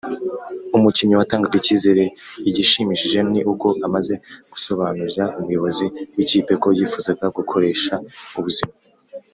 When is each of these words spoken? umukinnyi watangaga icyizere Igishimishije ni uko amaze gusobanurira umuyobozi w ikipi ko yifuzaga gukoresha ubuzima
umukinnyi 0.77 1.15
watangaga 1.19 1.55
icyizere 1.61 2.03
Igishimishije 2.49 3.19
ni 3.31 3.41
uko 3.51 3.67
amaze 3.87 4.13
gusobanurira 4.51 5.25
umuyobozi 5.39 5.85
w 6.15 6.19
ikipi 6.25 6.53
ko 6.61 6.67
yifuzaga 6.77 7.25
gukoresha 7.37 7.93
ubuzima 8.39 8.73